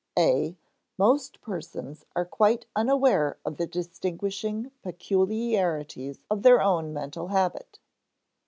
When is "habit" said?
7.27-7.77